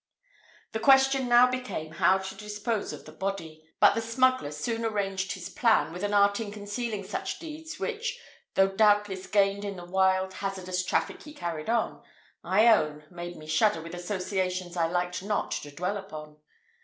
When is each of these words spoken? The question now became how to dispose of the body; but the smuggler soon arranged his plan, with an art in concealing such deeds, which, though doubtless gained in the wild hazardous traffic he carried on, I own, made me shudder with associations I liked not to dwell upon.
The 0.71 0.79
question 0.79 1.29
now 1.29 1.45
became 1.47 1.91
how 1.91 2.17
to 2.17 2.33
dispose 2.33 2.91
of 2.91 3.05
the 3.05 3.11
body; 3.11 3.63
but 3.79 3.93
the 3.93 4.01
smuggler 4.01 4.49
soon 4.49 4.83
arranged 4.83 5.33
his 5.33 5.47
plan, 5.47 5.93
with 5.93 6.03
an 6.03 6.11
art 6.11 6.39
in 6.39 6.51
concealing 6.51 7.03
such 7.03 7.37
deeds, 7.37 7.79
which, 7.79 8.19
though 8.55 8.69
doubtless 8.69 9.27
gained 9.27 9.63
in 9.63 9.75
the 9.75 9.85
wild 9.85 10.33
hazardous 10.33 10.83
traffic 10.83 11.21
he 11.21 11.35
carried 11.35 11.69
on, 11.69 12.01
I 12.43 12.67
own, 12.69 13.03
made 13.11 13.37
me 13.37 13.45
shudder 13.45 13.83
with 13.83 13.93
associations 13.93 14.75
I 14.75 14.87
liked 14.87 15.21
not 15.21 15.51
to 15.51 15.69
dwell 15.69 15.97
upon. 15.97 16.37